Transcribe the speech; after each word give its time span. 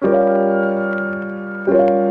Música 0.00 2.07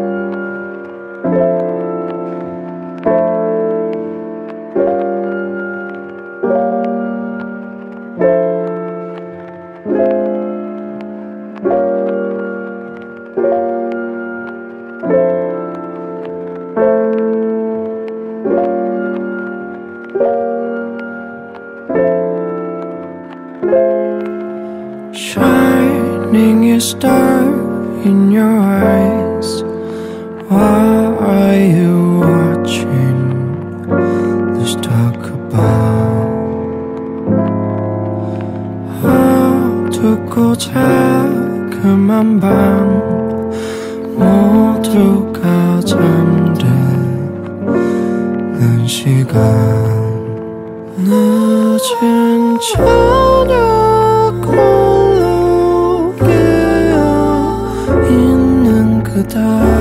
dark 59.29 59.76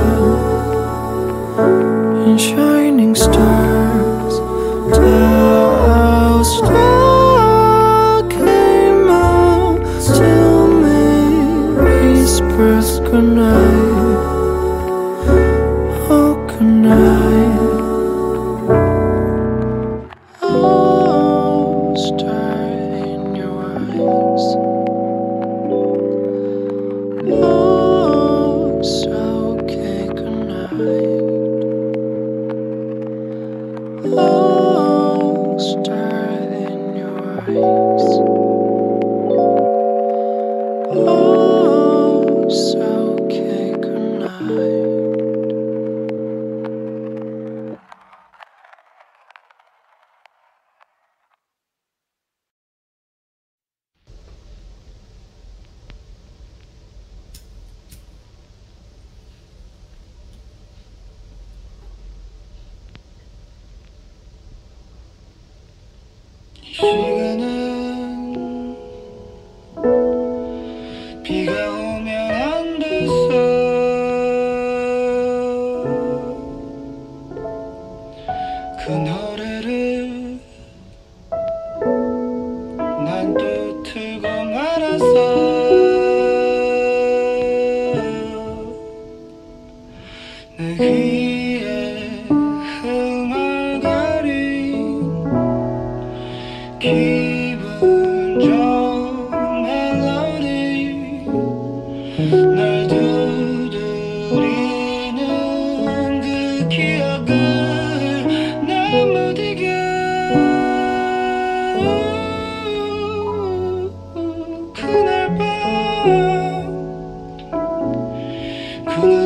She 66.79 67.16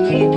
Thank 0.07 0.21
you. 0.23 0.30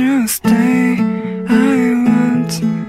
just 0.00 0.36
stay. 0.36 0.96
I 1.46 1.92
want 2.06 2.79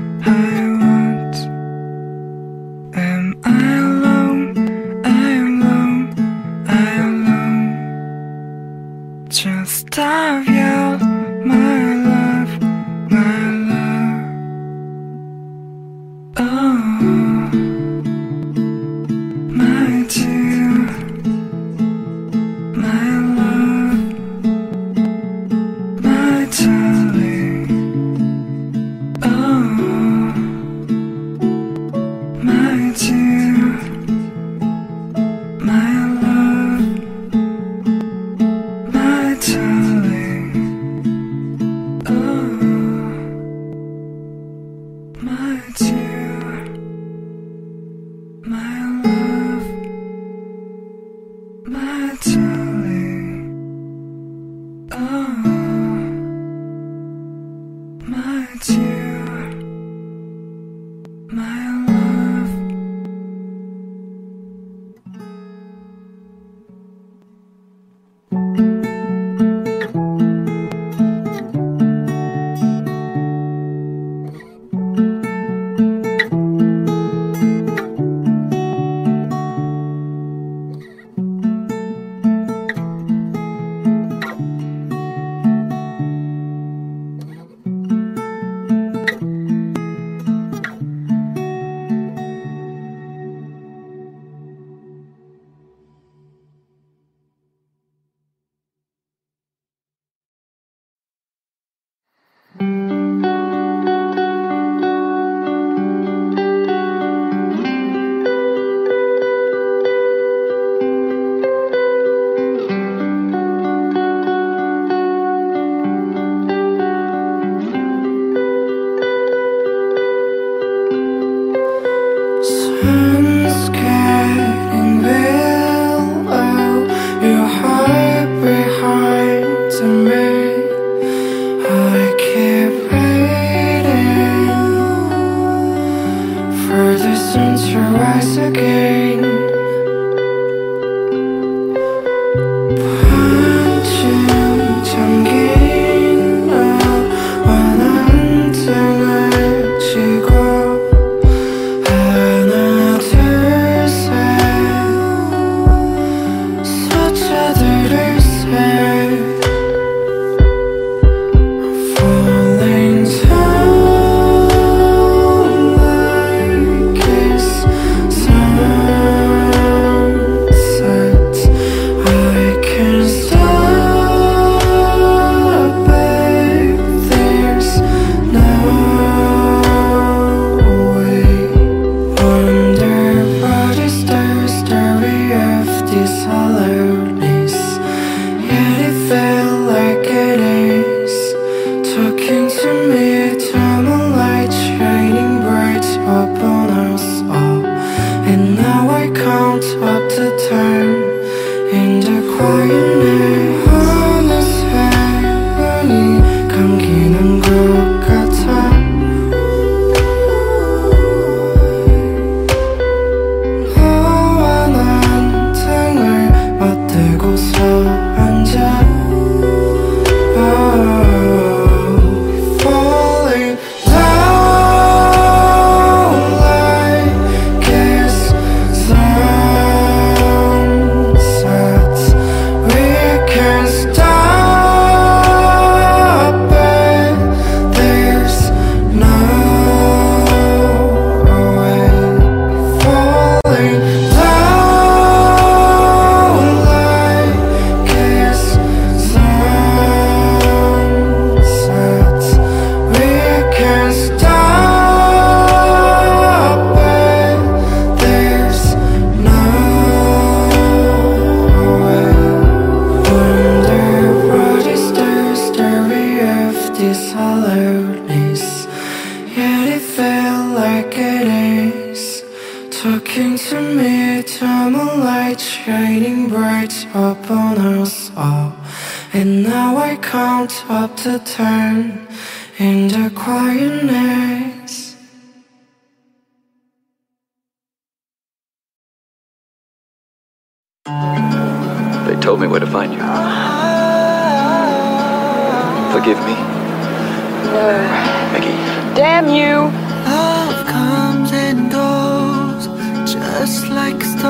to 58.62 59.21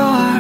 your 0.02 0.31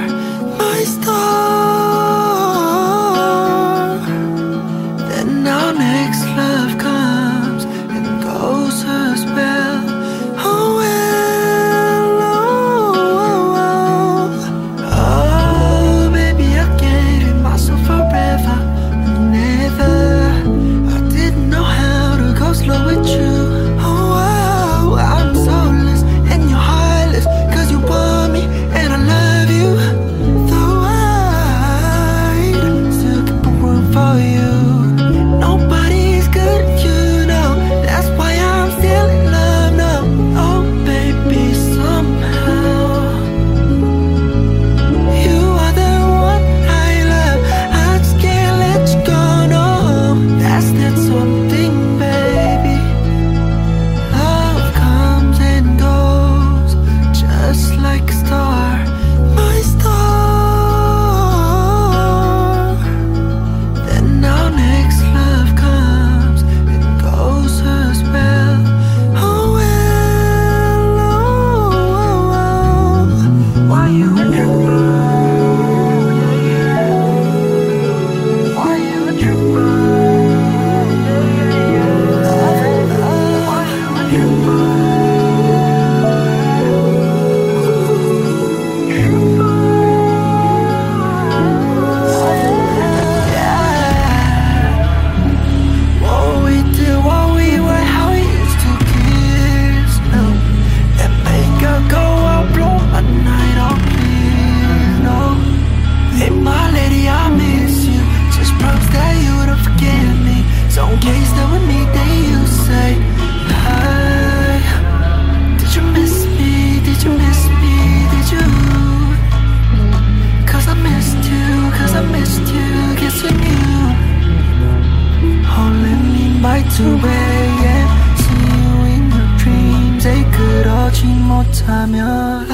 away 126.83 127.41
and 127.75 127.89
see 128.21 128.45
you 128.61 128.73
in 128.93 129.03
your 129.11 129.29
dreams 129.37 130.05
에 130.07 130.23
그러지 130.31 131.05
못하면 131.05 132.50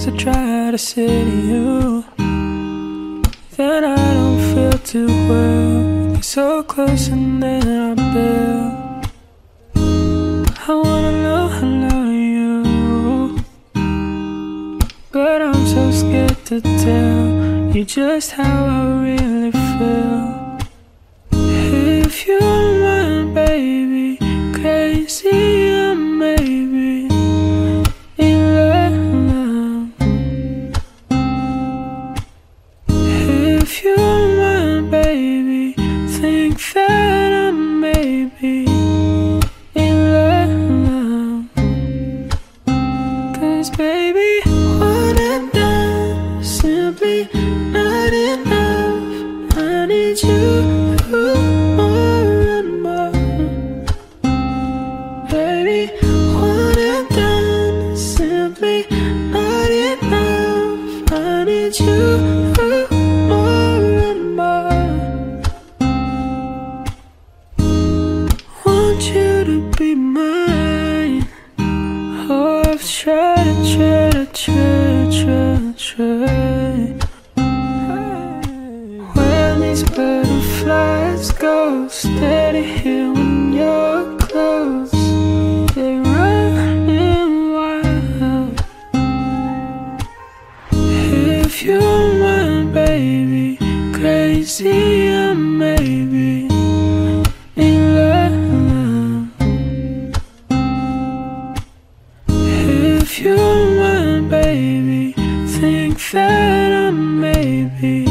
things 0.00 0.14
I 0.14 0.16
try 0.16 0.70
to 0.70 0.78
say 0.78 1.24
to 1.24 1.30
you 1.30 2.04
that 3.56 3.84
I 3.84 4.14
don't 4.14 4.54
feel 4.54 4.78
too 4.78 5.06
well. 5.28 6.14
Be 6.16 6.22
so 6.22 6.62
close 6.62 7.08
and 7.08 7.42
then 7.42 7.66
I 7.66 7.94
bail. 8.14 9.02
I 10.68 10.74
wanna 10.74 11.12
know 11.22 11.48
I 11.50 11.60
love 11.84 12.12
you, 12.14 13.44
but 15.12 15.42
I'm 15.42 15.66
so 15.66 15.90
scared 15.90 16.44
to 16.46 16.60
tell 16.60 17.76
you 17.76 17.84
just 17.84 18.32
how 18.32 18.66
I 18.66 19.02
really 19.02 19.52
feel. 19.52 20.39
Baby, 43.68 44.49
that 106.12 106.72
I'm 106.72 107.20
maybe 107.20 108.09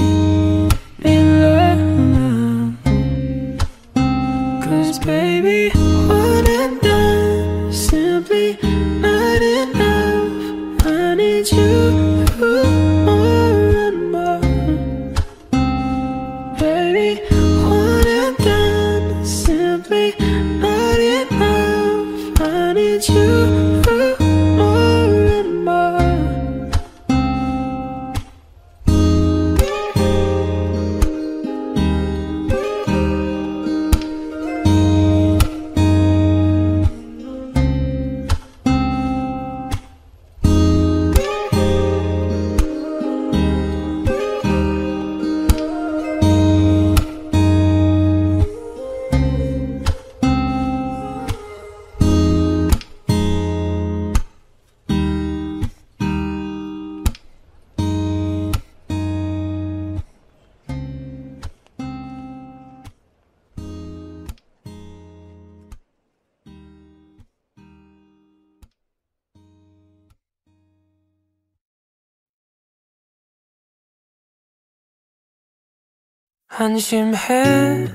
한심해. 76.59 77.87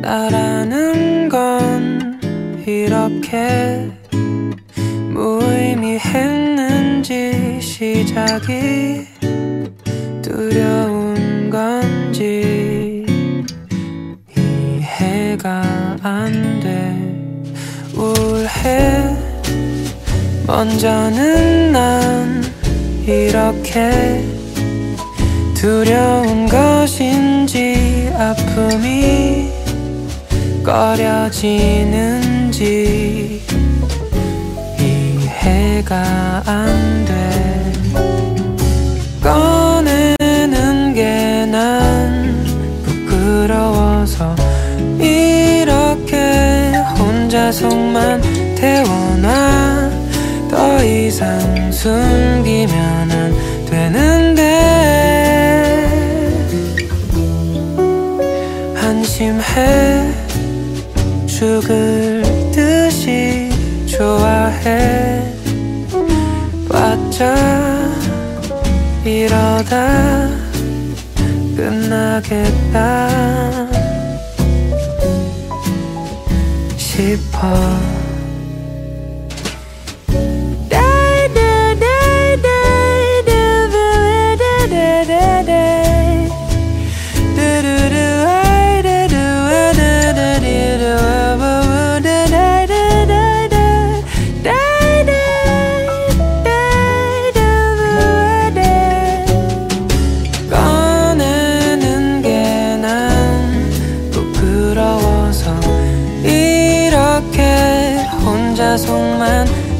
나라는 0.00 1.28
건 1.28 2.18
이렇게 2.66 3.90
무의미했는지 5.12 6.00
시작이 7.60 9.06
두려운 10.22 11.50
건지 11.50 13.04
이해가 14.34 15.98
안 16.02 16.32
돼. 16.60 16.96
우울해. 17.94 19.14
먼저는 20.46 21.70
난 21.70 22.42
이렇게 23.06 24.24
두려운 25.54 26.46
것인지 26.46 27.31
아픔이 28.22 29.50
꺼려지는지 30.64 31.82
이해가 34.78 36.42
안 36.46 37.04
돼. 37.04 37.72
꺼내는 39.20 40.94
게 40.94 41.32
난 41.50 42.44
부끄러워서 42.84 44.36
이렇게 45.00 46.72
혼자 46.96 47.50
속만 47.50 48.22
태워놔. 48.54 49.90
더 50.48 50.84
이상 50.84 51.72
숨기면 51.72 52.91
봤자 67.22 67.34
이러다 69.04 70.28
끝나겠다 71.56 73.08
싶어 76.76 77.81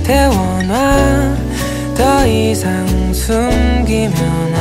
태워놔. 0.02 1.36
더 1.96 2.26
이상 2.26 3.12
숨기면 3.12 4.51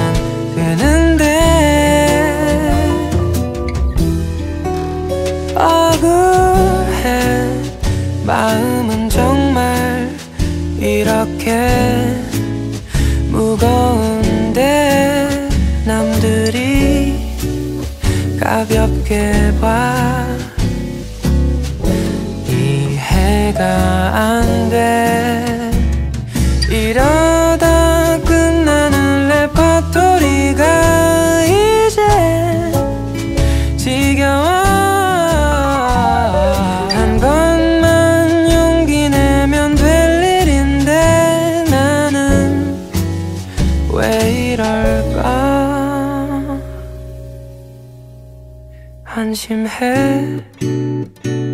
한심해? 49.14 50.42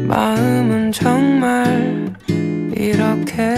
마음은 0.08 0.92
정말 0.92 2.16
이렇게 2.76 3.56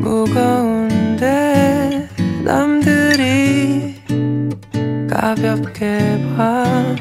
무거운데 0.00 1.28
남들이 2.44 3.96
가볍게 5.10 5.98
봐 6.36 6.94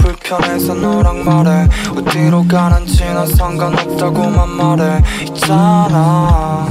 불편해서 0.00 0.74
너랑 0.74 1.24
말해. 1.24 1.68
어디로 1.96 2.46
가는지 2.46 3.04
난 3.04 3.26
상관없다고만 3.26 4.48
말해. 4.48 5.02
있잖아. 5.26 6.66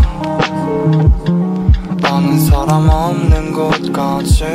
아는 2.04 2.39
사람 2.39 2.89
없는 2.89 3.54
곳까지. 3.54 4.46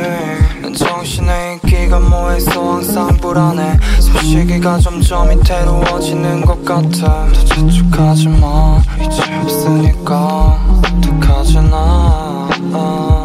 난 0.61 0.73
정신에 0.73 1.55
있기가 1.63 1.99
뭐해서 1.99 2.73
항상 2.73 3.17
불안해. 3.17 3.77
숨쉬기가 3.99 4.79
점점 4.79 5.29
위태로워지는 5.29 6.45
것 6.45 6.63
같아. 6.65 7.27
더 7.31 7.45
재촉하지 7.45 8.27
마. 8.27 8.81
이제 8.99 9.21
없으니까 9.41 10.59
어떡하지 10.83 11.61
나. 11.69 12.49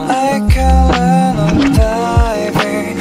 I 0.08 0.40
can't 0.48 0.94
live 0.96 2.52
baby 2.54 2.94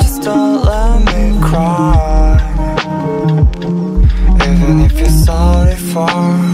Just 0.00 0.22
don't 0.22 0.64
let 0.64 0.98
me 1.06 1.40
cry. 1.40 2.38
Even 4.48 4.80
if 4.80 4.98
you're 4.98 5.08
sorry 5.08 5.76
for 5.76 6.47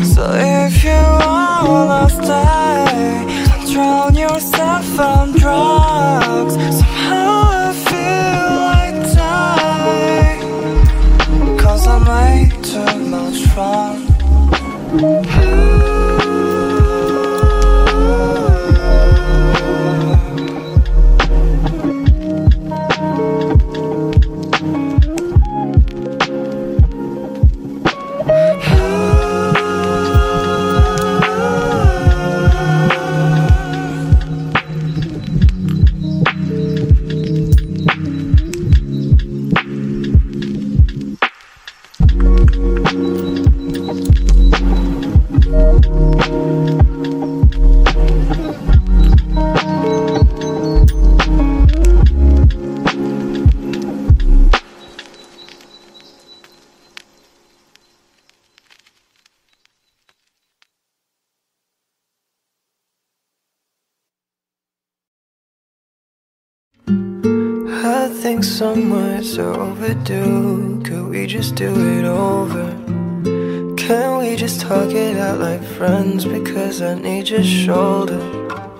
Because 76.74 76.90
I 76.90 77.00
need 77.00 77.28
your 77.28 77.44
shoulder. 77.44 78.20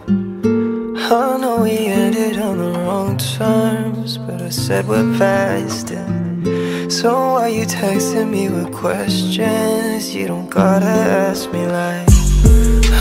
I 0.09 1.37
know 1.38 1.61
we 1.62 1.76
ended 1.87 2.40
on 2.40 2.59
the 2.59 2.76
wrong 2.80 3.16
terms, 3.16 4.18
but 4.18 4.42
I 4.42 4.48
said 4.48 4.88
we're 4.88 5.16
past 5.16 5.92
it. 5.92 6.90
So 6.90 7.35
why 7.35 7.46
you 7.50 7.64
texting 7.66 8.30
me 8.30 8.48
with 8.48 8.72
questions? 8.74 10.12
You 10.12 10.26
don't 10.26 10.50
gotta 10.50 10.87
ask 10.87 11.52
me 11.52 11.66
like 11.66 12.09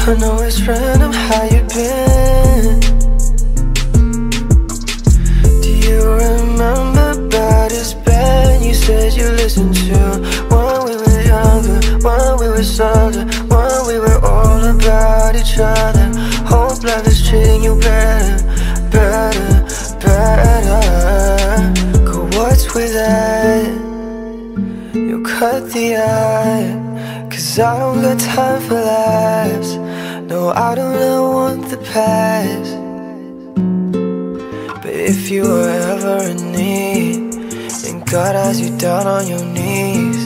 I 0.07 0.15
know 0.19 0.37
it's 0.43 0.61
random 0.61 1.11
how 1.11 1.43
you 1.45 1.61
been. 1.73 2.79
Do 5.63 5.71
you 5.87 6.01
remember 6.23 7.29
baddest 7.29 8.05
band 8.05 8.63
you 8.63 8.75
said 8.75 9.13
you 9.13 9.27
listened 9.41 9.73
to 9.73 9.97
when 10.53 10.85
we 10.85 10.95
were 11.01 11.21
younger, 11.33 11.79
when 12.05 12.37
we 12.41 12.47
were 12.47 12.67
older, 12.79 13.52
about 14.83 15.35
each 15.35 15.57
other? 15.57 16.07
Hope 16.45 16.83
life 16.83 17.07
is 17.07 17.27
treating 17.27 17.63
you 17.63 17.75
better, 17.79 18.43
better, 18.91 19.49
better. 20.03 20.81
Go 22.09 22.25
what's 22.37 22.73
with 22.75 22.93
that? 22.93 23.65
You 24.93 25.23
cut 25.23 25.71
the 25.71 25.95
eye, 25.95 27.29
cause 27.31 27.59
I 27.59 27.79
don't 27.79 28.01
got 28.01 28.19
time 28.19 28.61
for 28.67 28.75
laughs. 28.75 29.75
No, 30.29 30.49
I 30.49 30.75
don't 30.75 30.95
ever 30.95 31.29
want 31.37 31.69
the 31.69 31.77
past. 31.93 32.73
But 34.81 34.93
if 34.93 35.29
you 35.31 35.43
were 35.43 35.69
ever 35.91 36.17
in 36.31 36.51
need, 36.51 37.35
and 37.87 38.05
God 38.05 38.35
has 38.35 38.59
you 38.59 38.77
down 38.77 39.07
on 39.07 39.27
your 39.27 39.45
knees, 39.45 40.21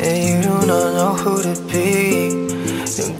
and 0.00 0.16
you 0.28 0.36
do 0.42 0.66
not 0.66 0.88
know 0.98 1.14
who 1.22 1.42
to 1.42 1.54
be, 1.70 2.09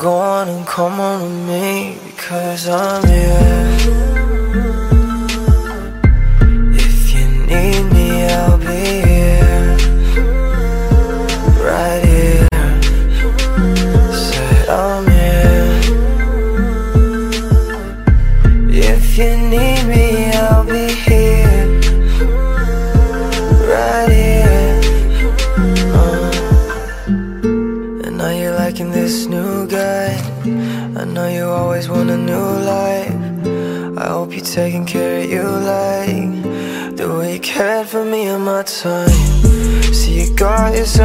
go 0.01 0.15
on 0.15 0.49
and 0.49 0.67
come 0.67 0.99
on 0.99 1.21
with 1.21 1.47
me, 1.47 1.99
because 2.07 2.67
I'm 2.67 3.07
here. 3.07 3.77
If 6.73 7.13
you 7.13 7.27
need 7.47 7.83
me, 7.93 8.25
I'll 8.25 8.57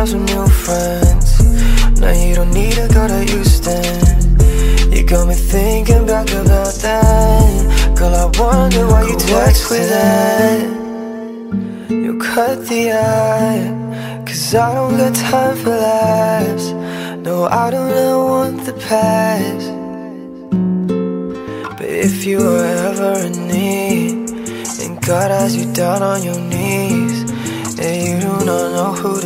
yourself 0.05 0.09
some 0.09 0.25
new 0.25 0.47
friends. 0.47 1.99
Now 1.99 2.11
you 2.11 2.35
don't 2.35 2.53
need 2.53 2.73
to 2.73 2.87
go 2.93 3.07
to 3.07 3.23
Houston. 3.31 4.91
You 4.91 5.03
got 5.03 5.27
me 5.27 5.35
thinking 5.35 6.05
back 6.05 6.29
about 6.29 6.73
that. 6.81 7.95
Girl, 7.97 8.15
I 8.15 8.25
wonder 8.39 8.87
why 8.87 9.03
you 9.03 9.17
text 9.17 9.69
with 9.69 9.89
that. 9.89 10.61
You 11.89 12.17
cut 12.17 12.65
the 12.67 12.91
eye, 12.91 14.23
cause 14.25 14.55
I 14.55 14.75
don't 14.75 14.97
got 14.97 15.15
time 15.15 15.57
for 15.57 15.69
laughs. 15.69 16.71
No, 17.25 17.45
I 17.45 17.71
don't 17.71 17.89
ever 17.89 18.25
want 18.25 18.65
the 18.65 18.73
past. 18.73 19.71
But 21.77 21.89
if 21.89 22.25
you 22.25 22.37
were 22.39 22.65
ever 22.89 23.25
in 23.25 23.47
need, 23.47 24.29
and 24.81 25.01
God 25.01 25.31
has 25.31 25.55
you 25.55 25.71
down 25.73 26.03
on 26.03 26.23
your 26.23 26.39
knees, 26.39 27.31
and 27.79 27.95
you 28.07 28.19
do 28.19 28.45
not 28.45 28.71
know 28.75 28.93
who 28.93 29.21
to 29.21 29.24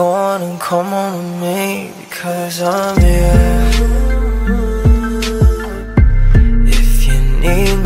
go 0.00 0.06
on 0.06 0.40
and 0.40 0.58
come 0.58 0.94
on 0.94 1.12
with 1.18 1.32
me, 1.42 1.92
because 2.00 2.62
I'm 2.62 2.98
here. 2.98 3.70
If 6.78 7.06
you 7.06 7.20
need 7.44 7.79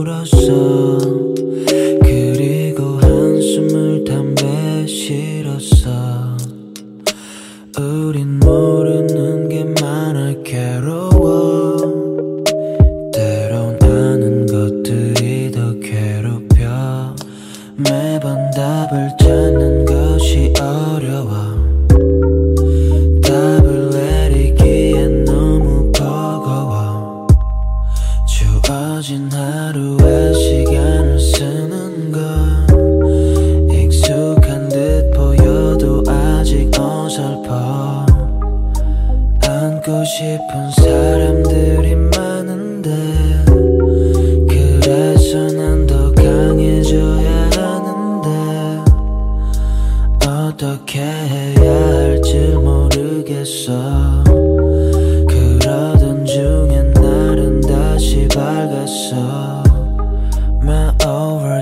coração. 0.00 0.79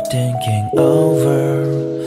Overthinking 0.09 0.73
over 0.79 1.98